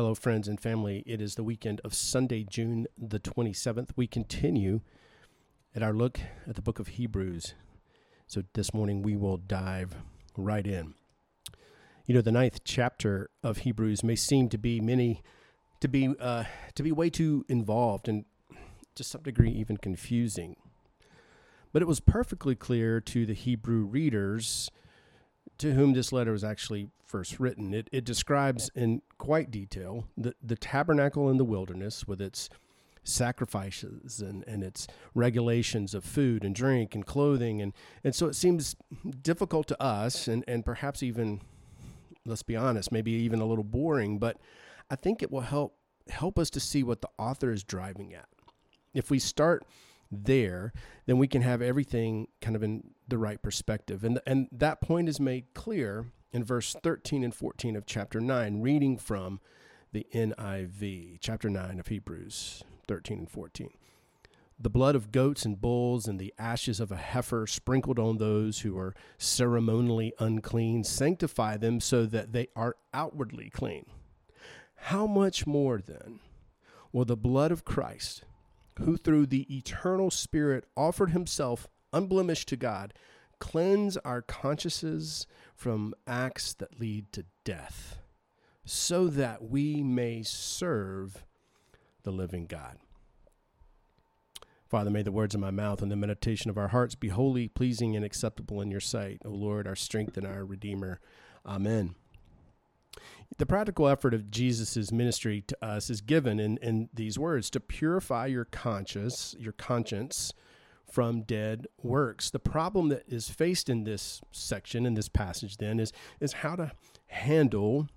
[0.00, 1.02] Hello, friends and family.
[1.04, 3.90] It is the weekend of Sunday, June the 27th.
[3.96, 4.80] We continue
[5.76, 7.52] at our look at the book of Hebrews.
[8.26, 9.96] So this morning we will dive
[10.38, 10.94] right in.
[12.06, 15.22] You know, the ninth chapter of Hebrews may seem to be many,
[15.80, 16.44] to be uh,
[16.76, 18.24] to be way too involved and
[18.94, 20.56] to some degree even confusing.
[21.74, 24.70] But it was perfectly clear to the Hebrew readers
[25.58, 27.74] to whom this letter was actually first written.
[27.74, 32.48] It, it describes in quite detail the, the tabernacle in the wilderness with its
[33.02, 37.60] sacrifices and, and its regulations of food and drink and clothing.
[37.60, 37.72] And,
[38.04, 38.76] and so it seems
[39.22, 41.40] difficult to us and, and perhaps even,
[42.24, 44.36] let's be honest, maybe even a little boring, but
[44.90, 45.76] I think it will help
[46.08, 48.26] help us to see what the author is driving at.
[48.92, 49.64] If we start
[50.10, 50.72] there,
[51.06, 54.04] then we can have everything kind of in the right perspective.
[54.04, 58.60] And, and that point is made clear in verse 13 and 14 of chapter 9,
[58.60, 59.40] reading from
[59.92, 63.70] the NIV, chapter 9 of Hebrews 13 and 14.
[64.62, 68.60] The blood of goats and bulls and the ashes of a heifer sprinkled on those
[68.60, 73.86] who are ceremonially unclean sanctify them so that they are outwardly clean.
[74.74, 76.20] How much more then
[76.92, 78.24] will the blood of Christ,
[78.80, 82.94] who through the eternal Spirit offered himself unblemished to God,
[83.38, 87.98] cleanse our consciences from acts that lead to death,
[88.64, 91.24] so that we may serve
[92.02, 92.78] the living God.
[94.68, 97.48] Father, may the words of my mouth and the meditation of our hearts be holy,
[97.48, 101.00] pleasing, and acceptable in your sight, O Lord, our strength and our Redeemer.
[101.44, 101.96] Amen.
[103.38, 107.60] The practical effort of Jesus' ministry to us is given in, in these words to
[107.60, 110.32] purify your conscience, your conscience
[110.90, 112.30] from dead works.
[112.30, 116.56] The problem that is faced in this section, in this passage, then, is, is how
[116.56, 116.72] to
[117.06, 117.88] handle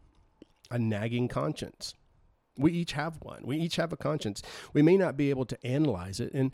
[0.69, 1.95] a nagging conscience.
[2.57, 3.41] We each have one.
[3.43, 4.43] We each have a conscience.
[4.73, 6.51] We may not be able to analyze it, and,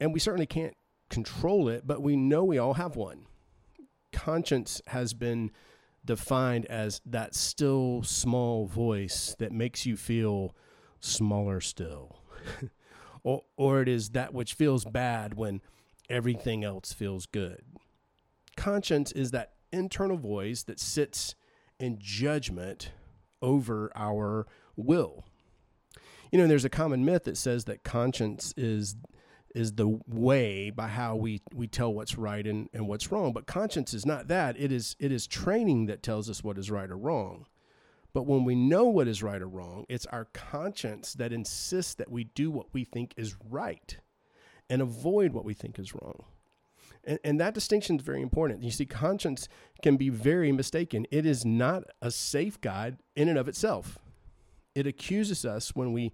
[0.00, 0.74] and we certainly can't
[1.10, 3.26] control it, but we know we all have one.
[4.12, 5.50] Conscience has been
[6.04, 10.54] defined as that still small voice that makes you feel
[11.00, 12.20] smaller still.
[13.22, 15.60] or, or it is that which feels bad when
[16.10, 17.62] everything else feels good.
[18.56, 21.34] Conscience is that internal voice that sits
[21.78, 22.92] in judgment
[23.42, 25.24] over our will.
[26.30, 28.96] You know, there's a common myth that says that conscience is
[29.54, 33.32] is the way by how we, we tell what's right and, and what's wrong.
[33.32, 34.58] But conscience is not that.
[34.58, 37.46] It is it is training that tells us what is right or wrong.
[38.12, 42.10] But when we know what is right or wrong, it's our conscience that insists that
[42.10, 43.96] we do what we think is right
[44.70, 46.24] and avoid what we think is wrong.
[47.02, 48.62] And, and that distinction is very important.
[48.62, 49.48] You see, conscience
[49.82, 51.06] can be very mistaken.
[51.10, 53.98] It is not a safe guide in and of itself.
[54.74, 56.12] It accuses us when we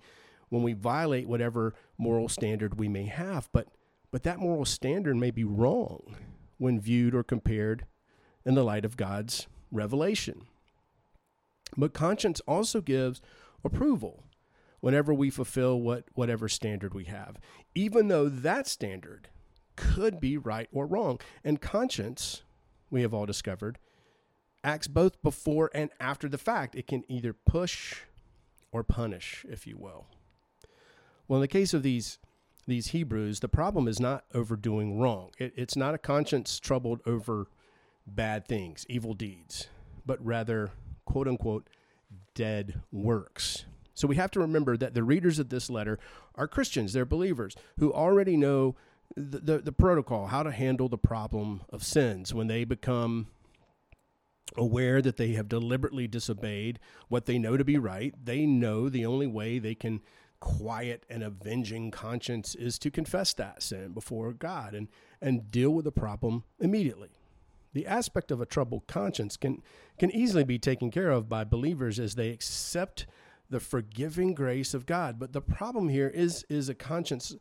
[0.50, 3.48] when we violate whatever moral standard we may have.
[3.52, 3.68] But,
[4.10, 6.16] but that moral standard may be wrong
[6.58, 7.86] when viewed or compared
[8.44, 10.42] in the light of God's revelation.
[11.76, 13.22] But conscience also gives
[13.64, 14.24] approval
[14.80, 17.38] whenever we fulfill what whatever standard we have,
[17.74, 19.28] even though that standard
[19.76, 21.18] could be right or wrong.
[21.44, 22.42] And conscience,
[22.90, 23.78] we have all discovered,
[24.64, 26.74] acts both before and after the fact.
[26.74, 28.02] It can either push
[28.72, 30.06] or punish, if you will.
[31.30, 32.18] Well, in the case of these
[32.66, 35.30] these Hebrews, the problem is not overdoing wrong.
[35.38, 37.46] It, it's not a conscience troubled over
[38.04, 39.68] bad things, evil deeds,
[40.04, 40.72] but rather,
[41.04, 41.68] quote unquote,
[42.34, 43.64] dead works.
[43.94, 46.00] So we have to remember that the readers of this letter
[46.34, 48.74] are Christians, they're believers who already know
[49.16, 53.28] the, the, the protocol, how to handle the problem of sins when they become
[54.56, 58.14] aware that they have deliberately disobeyed what they know to be right.
[58.20, 60.00] They know the only way they can
[60.40, 64.88] quiet and avenging conscience is to confess that sin before God and,
[65.20, 67.10] and deal with the problem immediately.
[67.72, 69.62] The aspect of a troubled conscience can,
[69.98, 73.06] can easily be taken care of by believers as they accept
[73.48, 75.18] the forgiving grace of God.
[75.18, 77.36] But the problem here is, is a conscience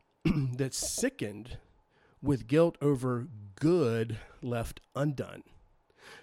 [0.24, 1.56] that's sickened
[2.20, 5.42] with guilt over good left undone.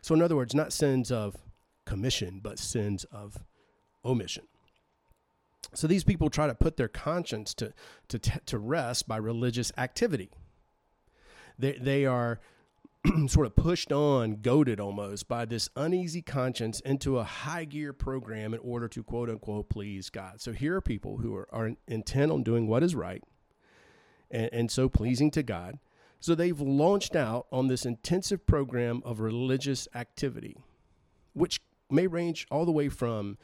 [0.02, 1.36] So, in other words, not sins of
[1.86, 3.40] commission, but sins of
[4.06, 4.46] omission.
[5.74, 7.74] So these people try to put their conscience to,
[8.08, 10.30] to, to rest by religious activity.
[11.58, 12.40] They, they are
[13.28, 18.54] sort of pushed on, goaded almost by this uneasy conscience into a high gear program
[18.54, 20.42] in order to quote unquote please God.
[20.42, 23.24] So here are people who are, are intent on doing what is right
[24.32, 25.80] and, and so pleasing to God.
[26.20, 30.58] So they've launched out on this intensive program of religious activity,
[31.34, 33.38] which may range all the way from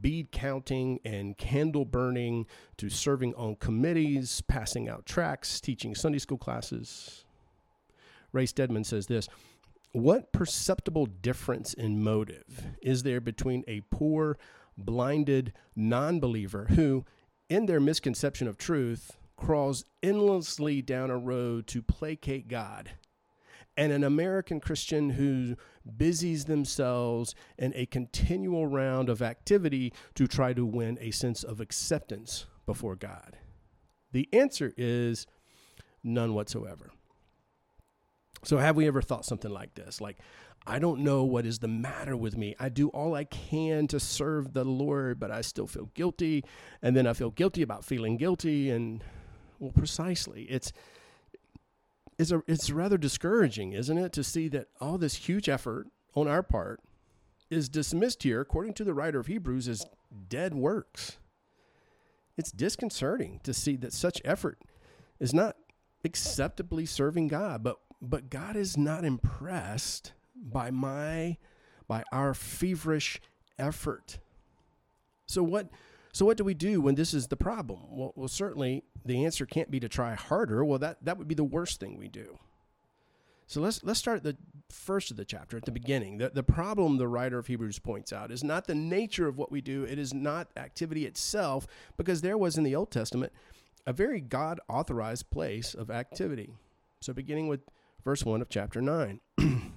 [0.00, 2.46] bead counting and candle burning
[2.76, 7.24] to serving on committees, passing out tracts, teaching Sunday school classes.
[8.32, 9.28] Ray Stedman says this
[9.92, 14.38] What perceptible difference in motive is there between a poor,
[14.76, 17.04] blinded non believer who,
[17.48, 22.90] in their misconception of truth, crawls endlessly down a road to placate God
[23.76, 25.56] and an American Christian who
[25.96, 31.60] busies themselves in a continual round of activity to try to win a sense of
[31.60, 33.36] acceptance before God?
[34.12, 35.26] The answer is
[36.02, 36.90] none whatsoever.
[38.44, 40.00] So, have we ever thought something like this?
[40.00, 40.18] Like,
[40.66, 42.56] I don't know what is the matter with me.
[42.58, 46.44] I do all I can to serve the Lord, but I still feel guilty.
[46.82, 48.70] And then I feel guilty about feeling guilty.
[48.70, 49.02] And,
[49.58, 50.42] well, precisely.
[50.44, 50.72] It's,
[52.18, 56.28] it's, a, it's rather discouraging, isn't it, to see that all this huge effort on
[56.28, 56.80] our part
[57.50, 59.86] is dismissed here, according to the writer of Hebrews, as
[60.28, 61.18] dead works.
[62.36, 64.58] It's disconcerting to see that such effort
[65.20, 65.56] is not
[66.04, 71.38] acceptably serving God, but but God is not impressed by my
[71.88, 73.20] by our feverish
[73.58, 74.18] effort.
[75.26, 75.68] So what
[76.16, 77.80] so what do we do when this is the problem?
[77.90, 80.64] Well, well certainly the answer can't be to try harder.
[80.64, 82.38] Well, that that would be the worst thing we do.
[83.46, 84.38] So let's let's start at the
[84.70, 86.16] first of the chapter at the beginning.
[86.16, 89.52] The the problem the writer of Hebrews points out is not the nature of what
[89.52, 89.84] we do.
[89.84, 91.66] It is not activity itself
[91.98, 93.30] because there was in the Old Testament
[93.86, 96.54] a very God authorized place of activity.
[97.02, 97.60] So beginning with
[98.02, 99.20] verse 1 of chapter 9.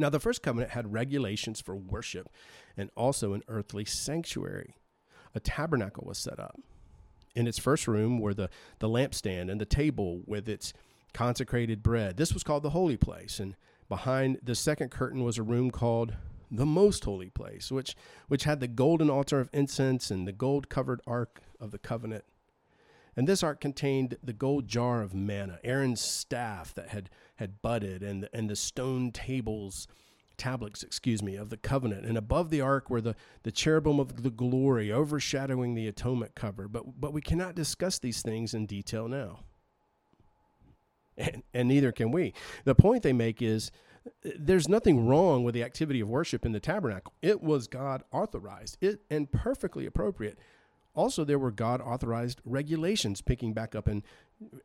[0.00, 2.28] Now, the first covenant had regulations for worship
[2.76, 4.76] and also an earthly sanctuary.
[5.38, 6.58] A tabernacle was set up.
[7.36, 8.50] In its first room were the,
[8.80, 10.72] the lampstand and the table with its
[11.14, 12.16] consecrated bread.
[12.16, 13.38] This was called the holy place.
[13.38, 13.54] And
[13.88, 16.16] behind the second curtain was a room called
[16.50, 17.94] the most holy place, which,
[18.26, 22.24] which had the golden altar of incense and the gold covered ark of the covenant.
[23.16, 28.02] And this ark contained the gold jar of manna, Aaron's staff that had, had budded,
[28.02, 29.86] and and the stone tables,
[30.38, 32.06] tablets, excuse me, of the covenant.
[32.06, 36.68] And above the ark were the, the cherubim of the glory overshadowing the atonement cover.
[36.68, 39.40] But, but we cannot discuss these things in detail now.
[41.16, 42.32] And, and neither can we.
[42.64, 43.72] The point they make is
[44.06, 47.12] uh, there's nothing wrong with the activity of worship in the tabernacle.
[47.20, 50.38] It was God authorized it and perfectly appropriate.
[50.94, 54.02] Also, there were God authorized regulations, picking back up in,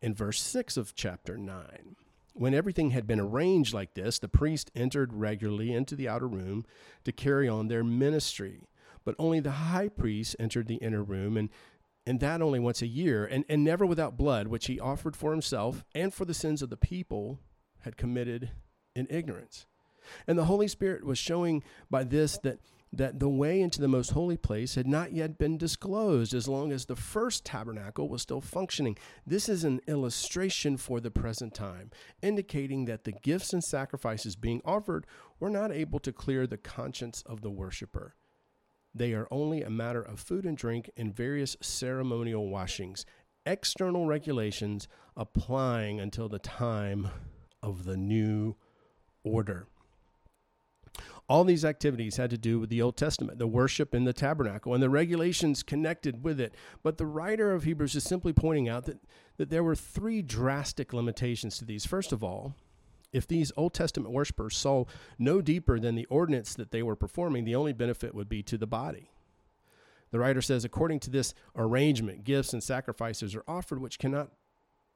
[0.01, 1.95] in verse 6 of chapter 9.
[2.33, 6.65] When everything had been arranged like this, the priest entered regularly into the outer room
[7.03, 8.61] to carry on their ministry.
[9.05, 11.49] But only the high priest entered the inner room, and,
[12.07, 15.31] and that only once a year, and, and never without blood, which he offered for
[15.31, 17.39] himself and for the sins of the people
[17.81, 18.51] had committed
[18.95, 19.65] in ignorance.
[20.27, 22.59] And the Holy Spirit was showing by this that
[22.95, 26.71] that the way into the most holy place had not yet been disclosed as long
[26.71, 28.95] as the first tabernacle was still functioning.
[29.25, 31.89] This is an illustration for the present time,
[32.21, 35.07] indicating that the gifts and sacrifices being offered
[35.39, 38.13] were not able to clear the conscience of the worshiper.
[38.93, 43.07] They are only a matter of food and drink and various ceremonial washings,
[43.43, 44.87] external regulations
[45.17, 47.09] applying until the time
[47.63, 48.55] of the new
[49.23, 49.67] order.
[51.29, 54.73] All these activities had to do with the Old Testament, the worship in the tabernacle,
[54.73, 56.53] and the regulations connected with it.
[56.83, 58.99] But the writer of Hebrews is simply pointing out that,
[59.37, 61.85] that there were three drastic limitations to these.
[61.85, 62.55] First of all,
[63.13, 64.85] if these Old Testament worshipers saw
[65.17, 68.57] no deeper than the ordinance that they were performing, the only benefit would be to
[68.57, 69.11] the body.
[70.11, 74.31] The writer says, according to this arrangement, gifts and sacrifices are offered which cannot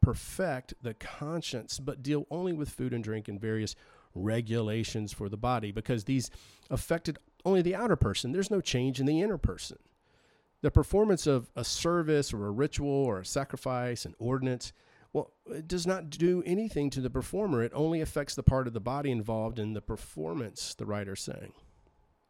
[0.01, 3.75] perfect the conscience, but deal only with food and drink and various
[4.17, 6.29] regulations for the body because these
[6.69, 8.31] affected only the outer person.
[8.31, 9.77] There's no change in the inner person.
[10.61, 14.73] The performance of a service or a ritual or a sacrifice, an ordinance,
[15.13, 17.63] well, it does not do anything to the performer.
[17.63, 21.53] It only affects the part of the body involved in the performance, the writer's saying.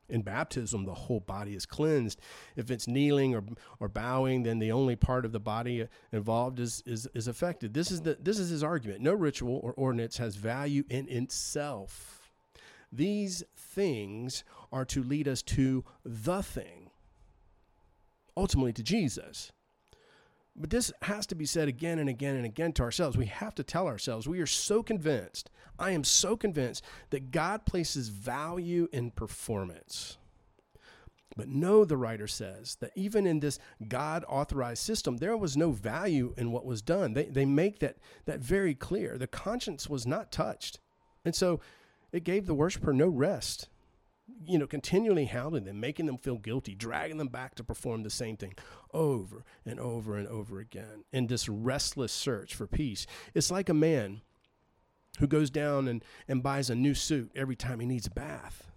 [0.09, 2.19] In baptism, the whole body is cleansed.
[2.55, 3.43] If it's kneeling or,
[3.79, 7.73] or bowing, then the only part of the body involved is, is, is affected.
[7.73, 9.01] This is, the, this is his argument.
[9.01, 12.29] No ritual or ordinance has value in itself.
[12.91, 16.89] These things are to lead us to the thing,
[18.37, 19.51] ultimately to Jesus.
[20.57, 23.15] But this has to be said again and again and again to ourselves.
[23.15, 27.65] We have to tell ourselves we are so convinced, I am so convinced that God
[27.65, 30.17] places value in performance.
[31.35, 35.69] But no, the writer says that even in this God authorized system, there was no
[35.69, 37.13] value in what was done.
[37.13, 39.19] They, they make that, that very clear.
[39.19, 40.79] The conscience was not touched.
[41.23, 41.59] And so
[42.11, 43.69] it gave the worshiper no rest.
[44.45, 48.09] You know, continually hounding them, making them feel guilty, dragging them back to perform the
[48.09, 48.53] same thing
[48.93, 53.05] over and over and over again in this restless search for peace.
[53.33, 54.21] It's like a man
[55.19, 58.67] who goes down and, and buys a new suit every time he needs a bath.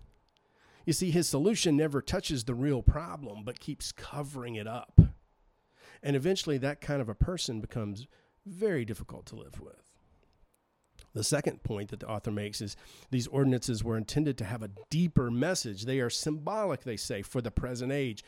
[0.86, 4.98] You see, his solution never touches the real problem, but keeps covering it up.
[6.02, 8.06] And eventually, that kind of a person becomes
[8.46, 9.79] very difficult to live with.
[11.14, 12.76] The second point that the author makes is
[13.10, 15.84] these ordinances were intended to have a deeper message.
[15.84, 18.24] They are symbolic, they say, for the present age.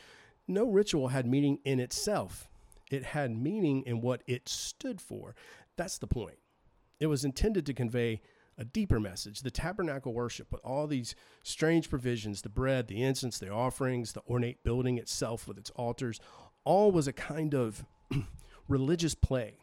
[0.48, 2.48] No ritual had meaning in itself,
[2.90, 5.34] it had meaning in what it stood for.
[5.76, 6.38] That's the point.
[6.98, 8.20] It was intended to convey
[8.58, 9.40] a deeper message.
[9.40, 14.22] The tabernacle worship, with all these strange provisions the bread, the incense, the offerings, the
[14.28, 16.20] ornate building itself with its altars
[16.64, 17.84] all was a kind of
[18.68, 19.61] religious play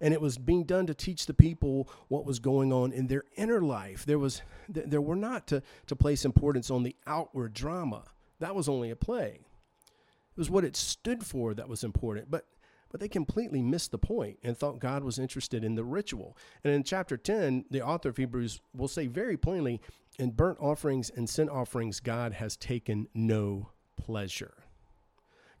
[0.00, 3.24] and it was being done to teach the people what was going on in their
[3.36, 8.04] inner life there was there were not to, to place importance on the outward drama
[8.38, 12.46] that was only a play it was what it stood for that was important but
[12.92, 16.36] but they completely missed the point and thought God was interested in the ritual.
[16.62, 19.80] And in chapter 10, the author of Hebrews will say very plainly
[20.18, 24.54] in burnt offerings and sin offerings, God has taken no pleasure.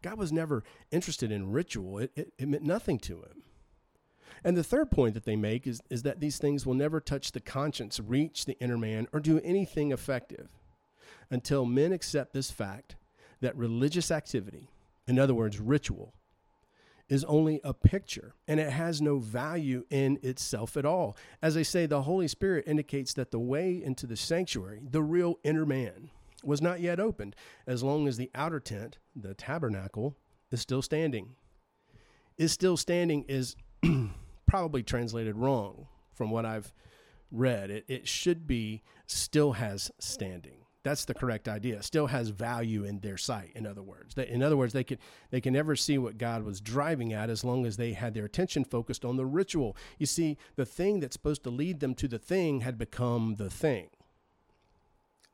[0.02, 3.41] God was never interested in ritual, it, it, it meant nothing to him.
[4.44, 7.32] And the third point that they make is, is that these things will never touch
[7.32, 10.48] the conscience, reach the inner man, or do anything effective
[11.30, 12.96] until men accept this fact
[13.40, 14.68] that religious activity,
[15.06, 16.14] in other words, ritual,
[17.08, 21.16] is only a picture and it has no value in itself at all.
[21.42, 25.38] As I say, the Holy Spirit indicates that the way into the sanctuary, the real
[25.44, 26.10] inner man,
[26.44, 30.16] was not yet opened as long as the outer tent, the tabernacle,
[30.50, 31.34] is still standing.
[32.36, 33.56] Is still standing is
[34.52, 36.74] probably translated wrong from what I've
[37.30, 37.70] read.
[37.70, 40.66] It, it should be still has standing.
[40.82, 41.82] That's the correct idea.
[41.82, 43.52] Still has value in their sight.
[43.54, 44.98] In other words, they, in other words, they could
[45.30, 48.26] they can never see what God was driving at as long as they had their
[48.26, 49.74] attention focused on the ritual.
[49.98, 53.48] You see, the thing that's supposed to lead them to the thing had become the
[53.48, 53.88] thing.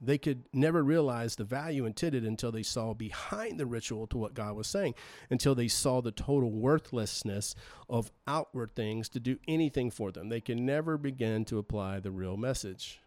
[0.01, 4.35] They could never realize the value intended until they saw behind the ritual to what
[4.35, 4.95] God was saying,
[5.29, 7.57] until they saw the total worthlessness
[7.89, 10.29] of outward things to do anything for them.
[10.29, 13.01] They can never begin to apply the real message.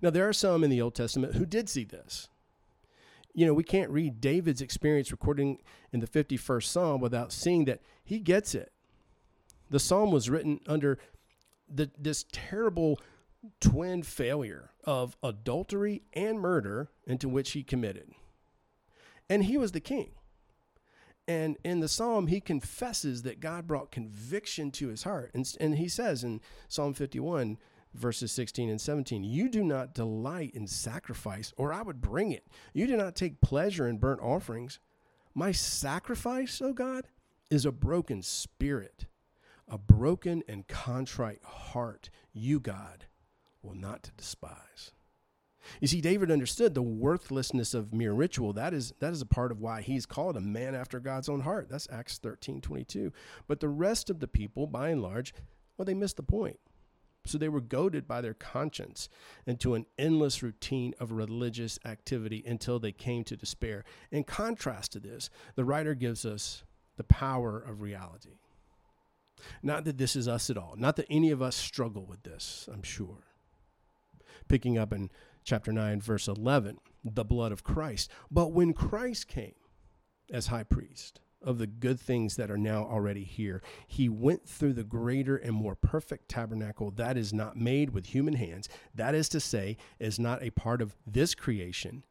[0.00, 2.28] Now, there are some in the Old Testament who did see this.
[3.34, 5.58] You know, we can't read David's experience recording
[5.92, 8.72] in the 51st Psalm without seeing that he gets it.
[9.70, 10.98] The psalm was written under
[11.68, 13.00] the, this terrible
[13.60, 18.10] twin failure of adultery and murder into which he committed.
[19.28, 20.12] And he was the king.
[21.26, 25.30] And in the psalm, he confesses that God brought conviction to his heart.
[25.34, 27.58] And, and he says in Psalm 51,
[27.92, 32.46] verses 16 and 17, You do not delight in sacrifice, or I would bring it.
[32.72, 34.78] You do not take pleasure in burnt offerings.
[35.34, 37.08] My sacrifice, O God,
[37.50, 39.04] is a broken spirit,
[39.68, 42.08] a broken and contrite heart.
[42.32, 43.04] You, God,
[43.74, 44.92] not to despise.
[45.80, 48.52] You see, David understood the worthlessness of mere ritual.
[48.52, 51.40] That is, that is a part of why he's called a man after God's own
[51.40, 51.68] heart.
[51.68, 53.12] That's Acts 13 22.
[53.46, 55.34] But the rest of the people, by and large,
[55.76, 56.58] well, they missed the point.
[57.26, 59.08] So they were goaded by their conscience
[59.46, 63.84] into an endless routine of religious activity until they came to despair.
[64.10, 66.64] In contrast to this, the writer gives us
[66.96, 68.38] the power of reality.
[69.62, 72.68] Not that this is us at all, not that any of us struggle with this,
[72.72, 73.27] I'm sure
[74.48, 75.10] picking up in
[75.44, 78.10] chapter 9, verse 11, the blood of Christ.
[78.30, 79.54] But when Christ came
[80.30, 84.72] as high priest of the good things that are now already here, he went through
[84.72, 89.28] the greater and more perfect tabernacle that is not made with human hands, that is
[89.30, 92.04] to say, is not a part of this creation.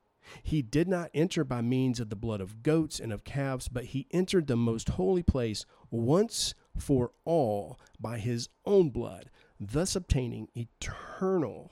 [0.44, 3.86] He did not enter by means of the blood of goats and of calves, but
[3.86, 9.29] he entered the most holy place once for all by his own blood,
[9.60, 11.72] thus obtaining eternal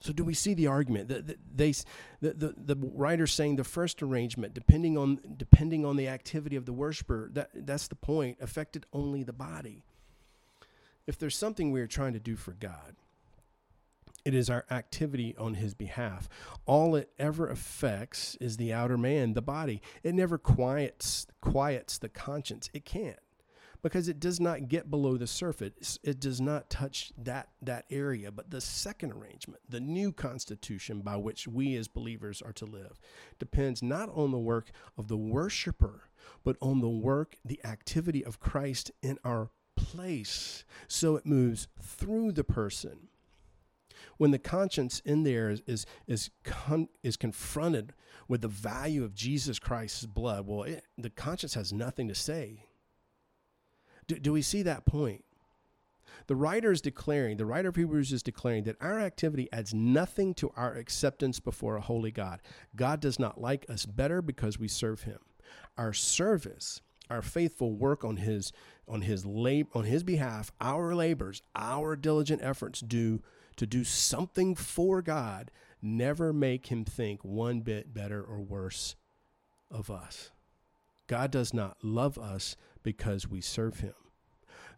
[0.00, 1.72] So do we see the argument that they
[2.20, 6.66] the, the, the writer saying the first arrangement depending on depending on the activity of
[6.66, 9.82] the worshiper that that's the point affected only the body.
[11.06, 12.94] If there's something we are trying to do for God,
[14.24, 16.28] It is our activity on his behalf.
[16.66, 19.80] All it ever affects is the outer man, the body.
[20.02, 22.68] It never quiets quiets the conscience.
[22.74, 23.18] It can't
[23.82, 25.98] because it does not get below the surface.
[26.02, 28.30] It does not touch that that area.
[28.32, 32.98] But the second arrangement, the new constitution by which we as believers are to live,
[33.38, 36.02] depends not on the work of the worshiper,
[36.44, 40.64] but on the work, the activity of Christ in our place.
[40.88, 43.08] So it moves through the person.
[44.16, 47.94] When the conscience in there is is is, con, is confronted
[48.26, 52.67] with the value of Jesus Christ's blood, well, it, the conscience has nothing to say
[54.08, 55.24] do, do we see that point?
[56.26, 60.34] The writer is declaring, the writer of Hebrews is declaring that our activity adds nothing
[60.34, 62.42] to our acceptance before a holy God.
[62.76, 65.18] God does not like us better because we serve him.
[65.78, 68.52] Our service, our faithful work on his
[68.86, 73.22] on his lab, on his behalf, our labors, our diligent efforts do
[73.56, 75.50] to do something for God
[75.82, 78.96] never make him think one bit better or worse
[79.70, 80.30] of us.
[81.06, 82.56] God does not love us
[82.88, 83.92] because we serve him.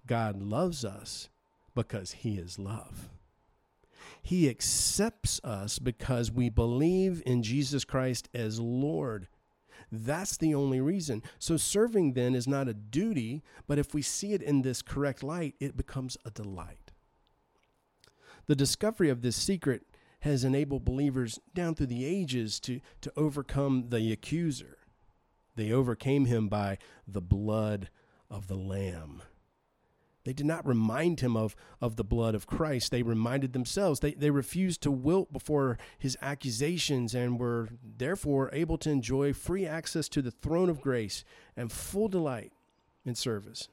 [0.05, 1.29] God loves us
[1.77, 3.09] because he is love.
[4.21, 9.29] He accepts us because we believe in Jesus Christ as Lord.
[9.93, 11.23] That's the only reason.
[11.39, 15.23] So, serving then is not a duty, but if we see it in this correct
[15.23, 16.91] light, it becomes a delight.
[18.47, 19.83] The discovery of this secret
[20.23, 24.79] has enabled believers down through the ages to, to overcome the accuser.
[25.55, 27.89] They overcame him by the blood
[28.31, 29.23] of the Lamb.
[30.25, 32.91] They did not remind him of, of the blood of Christ.
[32.91, 34.01] They reminded themselves.
[34.01, 39.67] They, they refused to wilt before his accusations and were therefore able to enjoy free
[39.67, 41.25] access to the throne of grace
[41.57, 42.53] and full delight
[43.05, 43.69] in service.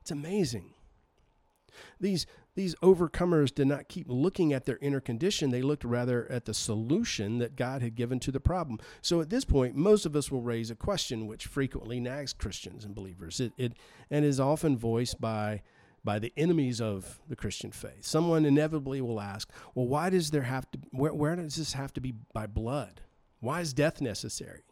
[0.00, 0.74] It's amazing.
[2.00, 5.50] These, these overcomers did not keep looking at their inner condition.
[5.50, 8.78] They looked rather at the solution that God had given to the problem.
[9.00, 12.84] So at this point, most of us will raise a question which frequently nags Christians
[12.84, 13.40] and believers.
[13.40, 13.72] It, it
[14.10, 15.62] and is often voiced by
[16.04, 18.04] by the enemies of the Christian faith.
[18.04, 21.92] Someone inevitably will ask, well, why does there have to where, where does this have
[21.94, 23.02] to be by blood?
[23.40, 24.62] Why is death necessary?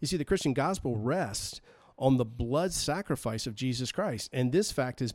[0.00, 1.60] You see, the Christian gospel rests
[1.98, 4.30] on the blood sacrifice of Jesus Christ.
[4.32, 5.12] And this fact is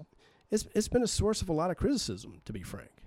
[0.52, 3.04] it's, it's been a source of a lot of criticism, to be frank,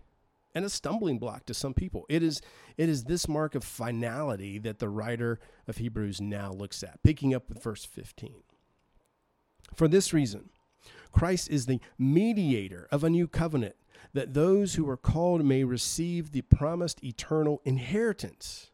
[0.55, 2.05] and a stumbling block to some people.
[2.09, 2.41] It is,
[2.77, 7.35] it is this mark of finality that the writer of Hebrews now looks at, picking
[7.35, 8.43] up with verse 15.
[9.75, 10.51] For this reason,
[11.13, 13.77] Christ is the mediator of a new covenant,
[14.15, 18.71] that those who are called may receive the promised eternal inheritance.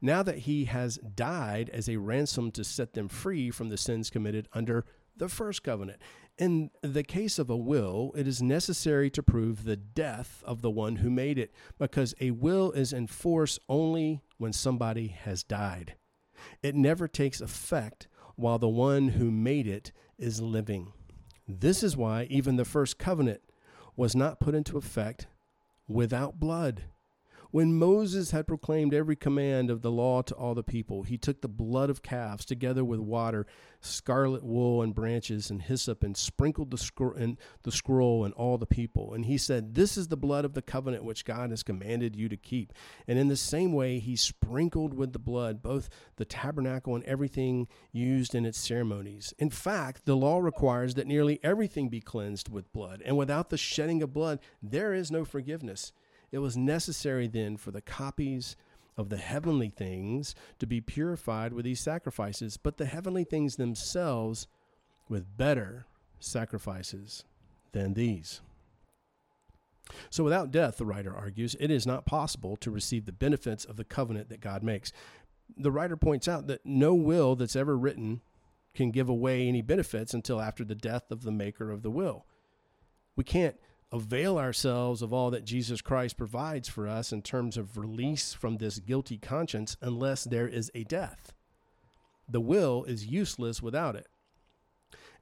[0.00, 4.10] Now that he has died as a ransom to set them free from the sins
[4.10, 4.84] committed under
[5.16, 6.00] the first covenant.
[6.38, 10.70] In the case of a will, it is necessary to prove the death of the
[10.70, 15.94] one who made it, because a will is in force only when somebody has died.
[16.62, 20.92] It never takes effect while the one who made it is living.
[21.48, 23.40] This is why even the first covenant
[23.96, 25.26] was not put into effect
[25.88, 26.82] without blood.
[27.56, 31.40] When Moses had proclaimed every command of the law to all the people, he took
[31.40, 33.46] the blood of calves together with water,
[33.80, 38.58] scarlet wool and branches and hyssop, and sprinkled the, scroll and the scroll and all
[38.58, 39.14] the people.
[39.14, 42.28] And he said, This is the blood of the covenant which God has commanded you
[42.28, 42.74] to keep.
[43.08, 47.68] And in the same way, he sprinkled with the blood both the tabernacle and everything
[47.90, 49.32] used in its ceremonies.
[49.38, 53.56] In fact, the law requires that nearly everything be cleansed with blood, and without the
[53.56, 55.94] shedding of blood, there is no forgiveness.
[56.36, 58.56] It was necessary then for the copies
[58.94, 64.46] of the heavenly things to be purified with these sacrifices, but the heavenly things themselves
[65.08, 65.86] with better
[66.20, 67.24] sacrifices
[67.72, 68.42] than these.
[70.10, 73.78] So, without death, the writer argues, it is not possible to receive the benefits of
[73.78, 74.92] the covenant that God makes.
[75.56, 78.20] The writer points out that no will that's ever written
[78.74, 82.26] can give away any benefits until after the death of the maker of the will.
[83.16, 83.56] We can't
[83.92, 88.56] avail ourselves of all that Jesus Christ provides for us in terms of release from
[88.56, 91.32] this guilty conscience unless there is a death.
[92.28, 94.08] The will is useless without it.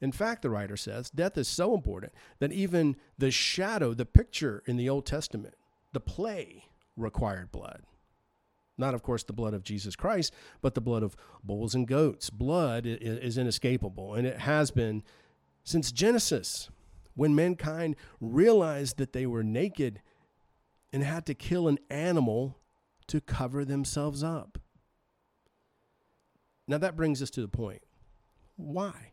[0.01, 4.63] In fact, the writer says, death is so important that even the shadow, the picture
[4.67, 5.55] in the Old Testament,
[5.93, 6.65] the play
[6.97, 7.83] required blood.
[8.77, 12.29] Not, of course, the blood of Jesus Christ, but the blood of bulls and goats.
[12.29, 15.05] Blood is inescapable, and it has been
[15.63, 16.71] since Genesis
[17.15, 20.01] when mankind realized that they were naked
[20.93, 22.59] and had to kill an animal
[23.07, 24.59] to cover themselves up.
[26.67, 27.83] Now that brings us to the point.
[28.57, 29.13] Why?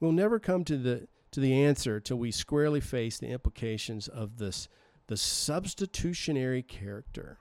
[0.00, 4.38] We'll never come to the to the answer till we squarely face the implications of
[4.38, 4.68] this
[5.06, 7.38] the substitutionary character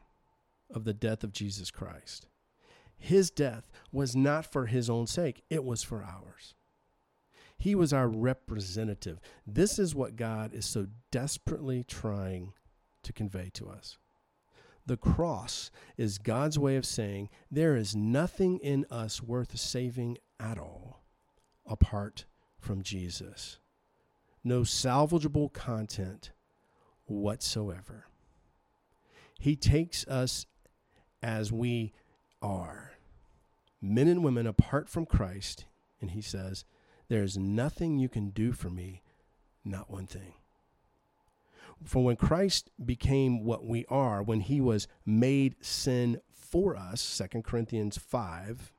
[0.69, 2.27] of the death of Jesus Christ.
[2.97, 6.55] His death was not for his own sake, it was for ours.
[7.57, 9.19] He was our representative.
[9.47, 12.53] This is what God is so desperately trying
[13.03, 13.97] to convey to us.
[14.85, 20.59] The cross is God's way of saying there is nothing in us worth saving at
[20.59, 21.01] all
[21.65, 22.25] apart
[22.59, 23.59] from Jesus.
[24.43, 26.31] No salvageable content
[27.05, 28.07] whatsoever.
[29.39, 30.45] He takes us
[31.23, 31.93] as we
[32.41, 32.91] are,
[33.81, 35.65] men and women apart from Christ,
[35.99, 36.63] and he says,
[37.07, 39.01] There is nothing you can do for me,
[39.63, 40.33] not one thing.
[41.83, 47.41] For when Christ became what we are, when he was made sin for us, 2
[47.41, 48.71] Corinthians 5,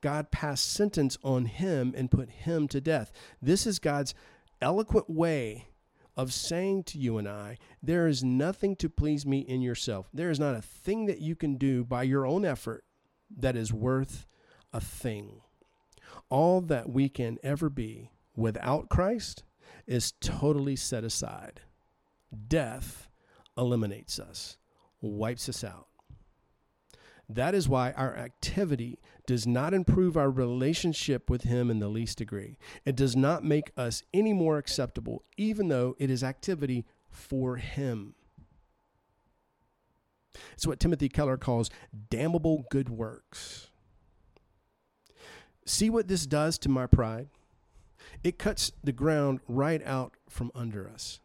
[0.00, 3.12] God passed sentence on him and put him to death.
[3.40, 4.14] This is God's
[4.60, 5.68] eloquent way
[6.16, 10.08] of saying to you and I, there is nothing to please me in yourself.
[10.12, 12.84] There is not a thing that you can do by your own effort
[13.38, 14.26] that is worth
[14.72, 15.40] a thing.
[16.30, 19.42] All that we can ever be without Christ
[19.86, 21.60] is totally set aside.
[22.48, 23.08] Death
[23.58, 24.56] eliminates us,
[25.00, 25.88] wipes us out.
[27.28, 32.18] That is why our activity does not improve our relationship with Him in the least
[32.18, 32.58] degree.
[32.84, 38.14] It does not make us any more acceptable, even though it is activity for Him.
[40.54, 41.70] It's what Timothy Keller calls
[42.08, 43.59] damnable good works.
[45.64, 47.28] See what this does to my pride?
[48.24, 51.20] It cuts the ground right out from under us.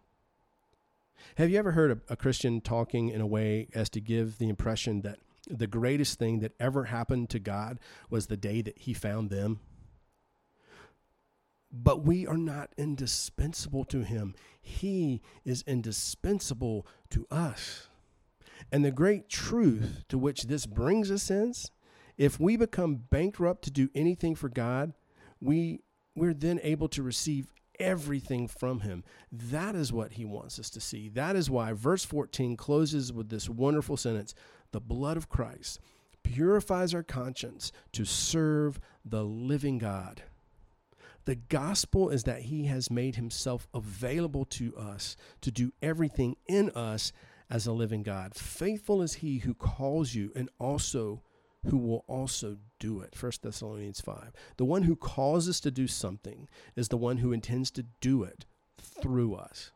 [1.37, 4.49] Have you ever heard a, a Christian talking in a way as to give the
[4.49, 8.93] impression that the greatest thing that ever happened to God was the day that he
[8.93, 9.59] found them.
[11.71, 14.33] But we are not indispensable to him.
[14.61, 17.87] He is indispensable to us.
[18.71, 21.69] And the great truth to which this brings us is
[22.17, 24.93] if we become bankrupt to do anything for God,
[25.41, 25.81] we
[26.15, 27.47] we're then able to receive
[27.79, 29.03] everything from him.
[29.31, 31.09] That is what he wants us to see.
[31.09, 34.33] That is why verse 14 closes with this wonderful sentence
[34.71, 35.79] the blood of Christ
[36.23, 40.23] purifies our conscience to serve the living God.
[41.25, 46.69] The gospel is that he has made himself available to us to do everything in
[46.71, 47.11] us
[47.49, 48.35] as a living God.
[48.35, 51.21] Faithful is he who calls you and also
[51.67, 53.15] who will also do it.
[53.19, 54.31] 1 Thessalonians 5.
[54.57, 58.23] The one who calls us to do something is the one who intends to do
[58.23, 58.45] it
[58.77, 59.71] through us.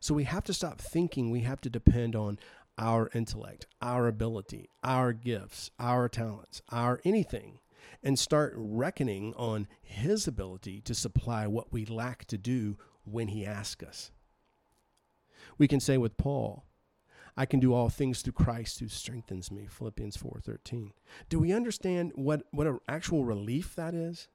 [0.00, 2.38] So we have to stop thinking we have to depend on
[2.78, 7.58] our intellect, our ability, our gifts, our talents, our anything,
[8.02, 13.44] and start reckoning on His ability to supply what we lack to do when He
[13.44, 14.10] asks us.
[15.58, 16.64] We can say with Paul,
[17.40, 20.92] I can do all things through Christ who strengthens me, Philippians 4:13.
[21.30, 24.28] Do we understand what, what an actual relief that is?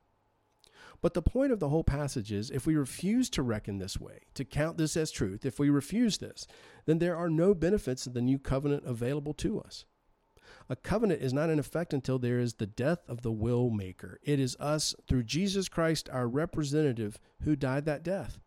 [1.04, 4.22] But the point of the whole passage is if we refuse to reckon this way,
[4.34, 6.48] to count this as truth, if we refuse this,
[6.88, 9.86] then there are no benefits of the new covenant available to us.
[10.68, 14.20] A covenant is not in effect until there is the death of the will maker.
[14.24, 18.40] It is us, through Jesus Christ, our representative, who died that death.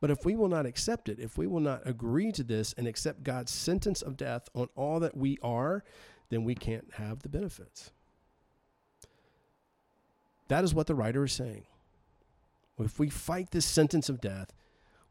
[0.00, 2.86] But if we will not accept it, if we will not agree to this and
[2.86, 5.82] accept God's sentence of death on all that we are,
[6.28, 7.90] then we can't have the benefits.
[10.48, 11.66] That is what the writer is saying.
[12.78, 14.52] If we fight this sentence of death,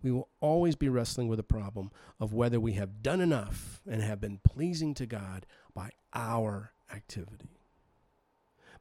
[0.02, 4.02] we will always be wrestling with the problem of whether we have done enough and
[4.02, 7.50] have been pleasing to God by our activity.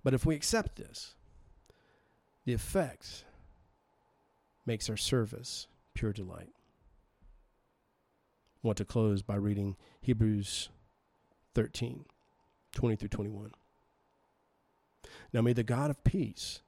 [0.04, 1.14] But if we accept this,
[2.44, 3.24] the effect
[4.64, 6.50] makes our service pure delight.
[8.62, 10.68] I want to close by reading Hebrews
[11.54, 12.04] 13
[12.72, 13.52] 20 through 21.
[15.32, 16.60] Now may the God of peace,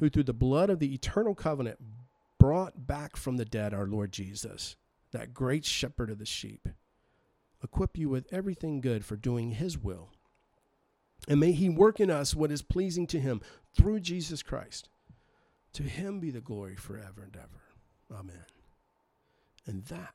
[0.00, 1.78] who through the blood of the eternal covenant
[2.40, 4.74] brought back from the dead our Lord Jesus,
[5.12, 6.68] that great shepherd of the sheep,
[7.62, 10.10] equip you with everything good for doing his will.
[11.28, 13.40] And may he work in us what is pleasing to him
[13.76, 14.88] through Jesus Christ.
[15.74, 17.67] To him be the glory forever and ever.
[18.12, 18.44] Amen.
[19.66, 20.14] And that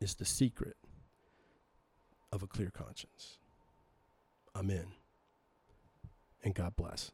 [0.00, 0.76] is the secret
[2.32, 3.38] of a clear conscience.
[4.56, 4.86] Amen
[6.42, 7.12] and God bless.